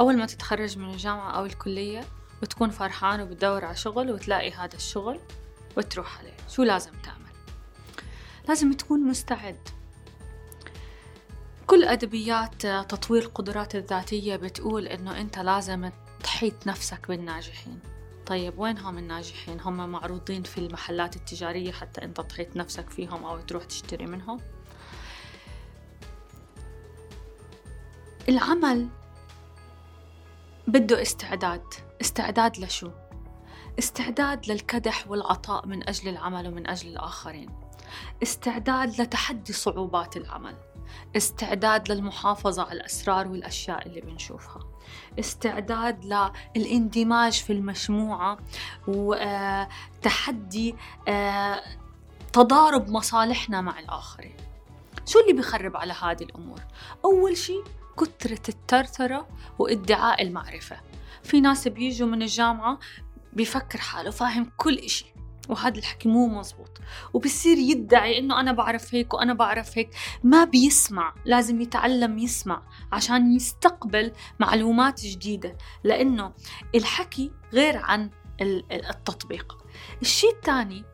أول 0.00 0.16
ما 0.16 0.26
تتخرج 0.26 0.78
من 0.78 0.90
الجامعة 0.90 1.30
أو 1.30 1.44
الكلية 1.44 2.04
وتكون 2.42 2.70
فرحان 2.70 3.20
وبتدور 3.20 3.64
على 3.64 3.76
شغل 3.76 4.10
وتلاقي 4.10 4.50
هذا 4.50 4.76
الشغل 4.76 5.20
وتروح 5.76 6.18
عليه. 6.18 6.36
شو 6.48 6.62
لازم 6.62 6.92
تعمل؟ 7.02 7.30
لازم 8.48 8.72
تكون 8.72 9.00
مستعد. 9.00 9.68
كل 11.66 11.84
أدبيات 11.84 12.66
تطوير 12.66 13.22
القدرات 13.22 13.74
الذاتية 13.74 14.36
بتقول 14.36 14.86
إنه 14.86 15.20
أنت 15.20 15.38
لازم 15.38 15.90
تحيط 16.22 16.66
نفسك 16.66 17.08
بالناجحين. 17.08 17.80
طيب 18.26 18.58
وين 18.58 18.78
هم 18.78 18.98
الناجحين؟ 18.98 19.60
هم 19.60 19.88
معروضين 19.88 20.42
في 20.42 20.58
المحلات 20.58 21.16
التجارية 21.16 21.72
حتى 21.72 22.04
أنت 22.04 22.20
تحيط 22.20 22.56
نفسك 22.56 22.90
فيهم 22.90 23.24
أو 23.24 23.40
تروح 23.40 23.64
تشتري 23.64 24.06
منهم. 24.06 24.40
العمل 28.28 28.88
بده 30.66 31.02
استعداد. 31.02 31.64
استعداد 32.00 32.58
لشو؟ 32.58 32.90
استعداد 33.78 34.50
للكدح 34.50 35.10
والعطاء 35.10 35.66
من 35.66 35.88
أجل 35.88 36.08
العمل 36.08 36.48
ومن 36.48 36.66
أجل 36.66 36.88
الآخرين. 36.88 37.48
استعداد 38.22 39.00
لتحدي 39.00 39.52
صعوبات 39.52 40.16
العمل. 40.16 40.56
استعداد 41.16 41.92
للمحافظة 41.92 42.62
على 42.62 42.72
الأسرار 42.72 43.28
والأشياء 43.28 43.86
اللي 43.86 44.00
بنشوفها. 44.00 44.60
استعداد 45.18 46.04
للإندماج 46.56 47.32
في 47.32 47.52
المجموعة 47.52 48.38
وتحدي 48.88 50.74
آه، 51.08 51.62
تضارب 52.32 52.88
مصالحنا 52.88 53.60
مع 53.60 53.78
الآخرين. 53.78 54.36
شو 55.06 55.20
اللي 55.20 55.32
بيخرب 55.32 55.76
على 55.76 55.92
هذه 55.92 56.22
الأمور؟ 56.22 56.60
أول 57.04 57.36
شيء 57.36 57.64
كثرة 57.98 58.48
الترترة 58.48 59.28
وادعاء 59.58 60.22
المعرفة. 60.22 60.80
في 61.22 61.40
ناس 61.40 61.68
بيجوا 61.68 62.08
من 62.08 62.22
الجامعة 62.22 62.78
بيفكر 63.32 63.78
حاله 63.78 64.10
فاهم 64.10 64.52
كل 64.56 64.78
إشي 64.78 65.14
وهذا 65.48 65.78
الحكي 65.78 66.08
مو 66.08 66.26
مزبوط. 66.26 66.80
وبصير 67.12 67.58
يدعي 67.58 68.18
إنه 68.18 68.40
أنا 68.40 68.52
بعرف 68.52 68.94
هيك 68.94 69.14
وأنا 69.14 69.34
بعرف 69.34 69.78
هيك. 69.78 69.90
ما 70.24 70.44
بيسمع 70.44 71.14
لازم 71.24 71.60
يتعلم 71.60 72.18
يسمع 72.18 72.62
عشان 72.92 73.32
يستقبل 73.32 74.12
معلومات 74.40 75.00
جديدة. 75.00 75.56
لأنه 75.84 76.32
الحكي 76.74 77.30
غير 77.52 77.76
عن 77.76 78.10
التطبيق. 78.72 79.58
الشيء 80.02 80.30
الثاني 80.30 80.84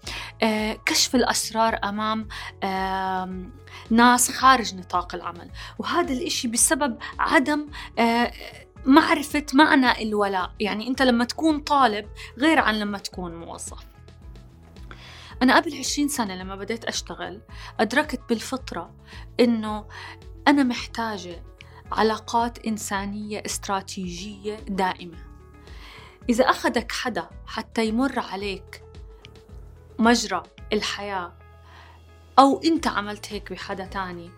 كشف 0.87 1.15
الأسرار 1.15 1.79
أمام 1.85 2.29
آه 2.63 3.43
ناس 3.91 4.31
خارج 4.31 4.75
نطاق 4.75 5.15
العمل. 5.15 5.51
وهذا 5.79 6.13
الإشي 6.13 6.49
بسبب 6.49 6.99
عدم 7.19 7.67
آه 7.99 8.33
معرفة 8.87 9.47
معنى 9.55 10.03
الولاء. 10.03 10.53
يعني 10.61 10.89
أنت 10.89 11.03
لما 11.03 11.25
تكون 11.25 11.61
طالب 11.61 12.09
غير 12.39 12.59
عن 12.59 12.79
لما 12.79 12.99
تكون 12.99 13.37
موظف. 13.37 13.87
أنا 15.43 15.57
قبل 15.57 15.79
عشرين 15.79 16.09
سنة 16.09 16.35
لما 16.35 16.57
بديت 16.57 16.85
أشتغل 16.85 17.43
أدركت 17.81 18.21
بالفطرة 18.29 18.95
إنه 19.41 19.89
أنا 20.49 20.63
محتاجة 20.63 21.43
علاقات 21.93 22.67
إنسانية 22.67 23.43
استراتيجية 23.47 24.57
دائمة. 24.57 25.19
إذا 26.29 26.51
أخذك 26.51 26.93
حدا 26.93 27.31
حتى 27.47 27.87
يمر 27.87 28.19
عليك 28.19 28.83
مجرى 29.99 30.43
الحياة. 30.73 31.33
أو 32.39 32.61
أنت 32.65 32.87
عملت 32.87 33.33
هيك 33.33 33.53
بحدا 33.53 33.85
تاني 33.85 34.31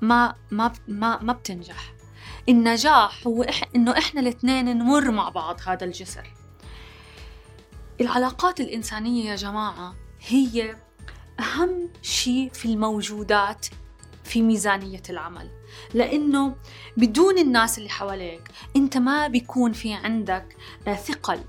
ما 0.00 0.34
ما 0.50 0.72
ما 0.88 1.22
ما 1.22 1.32
بتنجح. 1.32 1.92
النجاح 2.48 3.26
هو 3.26 3.42
إح 3.42 3.62
إنه 3.76 3.98
إحنا 3.98 4.20
الاثنين 4.20 4.78
نمر 4.78 5.10
مع 5.10 5.28
بعض 5.28 5.60
هذا 5.66 5.84
الجسر. 5.84 6.34
العلاقات 8.00 8.60
الإنسانية 8.60 9.30
يا 9.30 9.36
جماعة 9.36 9.94
هي 10.26 10.76
أهم 11.40 11.88
شيء 12.02 12.50
في 12.52 12.64
الموجودات 12.64 13.66
في 14.24 14.42
ميزانية 14.42 15.02
العمل. 15.10 15.50
لأنه 15.94 16.56
بدون 16.96 17.38
الناس 17.38 17.78
اللي 17.78 17.88
حواليك 17.88 18.50
أنت 18.76 18.96
ما 18.96 19.28
بيكون 19.28 19.72
في 19.72 19.92
عندك 19.92 20.56
آه، 20.88 20.94
ثقل. 20.94 21.40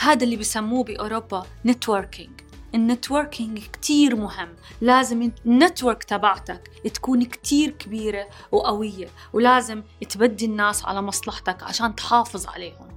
هذا 0.00 0.24
اللي 0.24 0.36
بسموه 0.36 0.84
بأوروبا 0.84 1.46
networking 1.66 2.40
ال 2.74 2.82
networking 2.82 3.58
كتير 3.58 4.16
مهم. 4.16 4.56
لازم 4.80 5.32
ال 5.46 5.53
network 5.53 6.04
تبعتك 6.04 6.70
تكون 6.94 7.24
كتير 7.24 7.70
كبيرة 7.70 8.28
وقوية 8.52 9.08
ولازم 9.32 9.82
تبدي 10.08 10.46
الناس 10.46 10.84
على 10.84 11.02
مصلحتك 11.02 11.62
عشان 11.62 11.94
تحافظ 11.94 12.46
عليهم. 12.46 12.88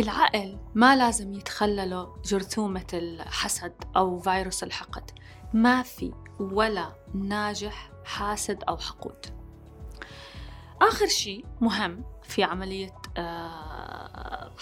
العقل 0.00 0.58
ما 0.74 0.96
لازم 0.96 1.34
يتخلله 1.34 2.16
جرثومة 2.24 2.86
الحسد 2.92 3.72
أو 3.96 4.18
فيروس 4.18 4.62
الحقد. 4.62 5.10
ما 5.52 5.82
في 5.82 6.12
ولا 6.40 6.92
ناجح 7.14 7.90
حاسد 8.04 8.64
أو 8.68 8.76
حقود. 8.76 9.26
آخر 10.82 11.06
شيء 11.06 11.46
مهم 11.60 12.04
في 12.22 12.44
عملية 12.44 12.94
آه، 13.16 13.73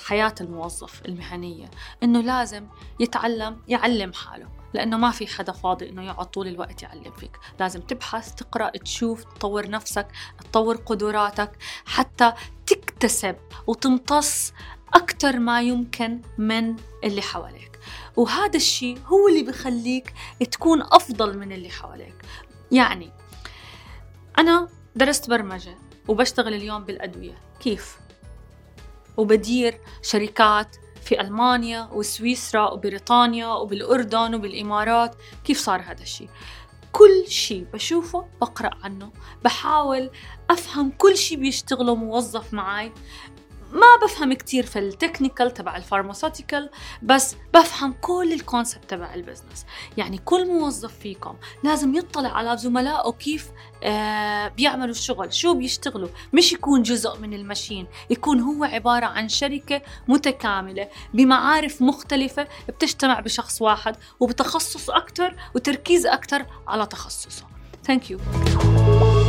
حياة 0.06 0.34
الموظف 0.40 1.02
المهنية 1.06 1.70
إنه 2.02 2.20
لازم 2.20 2.66
يتعلم 3.00 3.62
يعلم 3.68 4.12
حاله 4.12 4.48
لأنه 4.74 4.96
ما 4.96 5.10
في 5.10 5.26
حدا 5.26 5.52
فاضي 5.52 5.88
إنه 5.88 6.02
يقعد 6.02 6.26
طول 6.26 6.48
الوقت 6.48 6.82
يعلم 6.82 7.12
فيك. 7.12 7.38
لازم 7.60 7.80
تبحث 7.80 8.34
تقرأ 8.34 8.70
تشوف 8.70 9.24
تطور 9.24 9.70
نفسك 9.70 10.08
تطور 10.40 10.76
قدراتك 10.76 11.50
حتى 11.86 12.32
تكتسب 12.66 13.36
وتمتص 13.66 14.52
أكثر 14.94 15.38
ما 15.38 15.62
يمكن 15.62 16.20
من 16.38 16.76
اللي 17.04 17.22
حواليك. 17.22 17.78
وهذا 18.16 18.56
الشيء 18.56 18.98
هو 19.06 19.28
اللي 19.28 19.42
بخليك 19.42 20.14
تكون 20.50 20.82
أفضل 20.82 21.38
من 21.38 21.52
اللي 21.52 21.70
حواليك. 21.70 22.14
يعني 22.72 23.12
أنا 24.38 24.68
درست 24.96 25.30
برمجة 25.30 25.78
وبشتغل 26.08 26.54
اليوم 26.54 26.84
بالأدوية. 26.84 27.38
كيف؟ 27.60 28.01
وبدير 29.16 29.80
شركات 30.02 30.76
في 31.04 31.20
ألمانيا 31.20 31.88
وسويسرا 31.92 32.70
وبريطانيا 32.70 33.46
وبالأردن 33.46 34.34
وبالإمارات 34.34 35.14
كيف 35.44 35.58
صار 35.58 35.80
هذا 35.80 36.02
الشيء؟ 36.02 36.28
كل 36.92 37.24
شيء 37.28 37.66
بشوفه 37.72 38.26
بقرأ 38.40 38.70
عنه 38.82 39.12
بحاول 39.44 40.10
أفهم 40.50 40.90
كل 40.90 41.16
شيء 41.16 41.38
بيشتغله 41.38 41.94
موظف 41.94 42.54
معي 42.54 42.92
ما 43.72 44.06
بفهم 44.06 44.32
كتير 44.32 44.66
في 44.66 44.78
ال 44.78 44.86
technical 44.86 45.54
تبع 45.54 45.76
ال 45.76 45.82
pharmaceutical 45.82 46.70
بس 47.02 47.36
بفهم 47.54 47.94
كل 48.00 48.32
ال 48.32 48.39
concept 48.39 48.90
تبع 48.90 49.14
ال 49.14 49.20
business 49.20 49.66
يعني 49.96 50.18
كل 50.18 50.46
موظف 50.46 50.98
فيكم 50.98 51.36
لازم 51.64 51.94
يطلع 51.94 52.30
على 52.30 52.56
زملائه 52.56 53.12
كيف 53.12 53.48
آه 53.84 54.48
بيعملوا 54.48 54.90
الشغل 54.90 55.34
شو 55.34 55.54
بيشتغلوا. 55.54 56.08
مش 56.32 56.52
يكون 56.52 56.82
جزء 56.82 57.18
من 57.18 57.34
ال 57.34 57.41
machine 57.41 57.86
يكون 58.10 58.40
هو 58.40 58.64
عبارة 58.64 59.06
عن 59.06 59.28
شركة 59.28 59.82
متكاملة 60.08 60.88
بمعارف 61.14 61.82
مختلفة 61.82 62.48
بتجتمع 62.68 63.20
بشخص 63.20 63.62
واحد 63.62 63.96
وبتخصص 64.20 64.90
أكتر 64.90 65.36
وتركيز 65.54 66.06
أكتر 66.06 66.46
على 66.68 66.86
تخصصه. 66.86 67.44
Thank 67.88 68.02
you. 68.10 69.21